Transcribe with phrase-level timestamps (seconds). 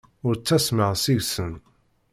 [0.27, 1.53] Ur ttasmeɣ seg-sen.